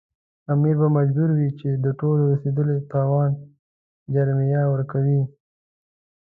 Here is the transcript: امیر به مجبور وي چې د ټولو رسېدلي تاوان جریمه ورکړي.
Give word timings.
امیر 0.53 0.75
به 0.81 0.87
مجبور 0.97 1.29
وي 1.37 1.49
چې 1.59 1.69
د 1.83 1.85
ټولو 1.99 2.21
رسېدلي 2.31 2.77
تاوان 2.91 3.29
جریمه 4.13 4.63
ورکړي. 4.73 5.19